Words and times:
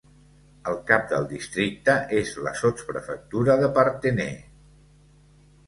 El 0.69 0.77
cap 0.87 1.03
del 1.11 1.27
districte 1.33 1.95
és 2.21 2.33
la 2.47 2.55
sotsprefectura 2.63 3.61
de 3.65 3.71
Parthenay. 3.79 4.35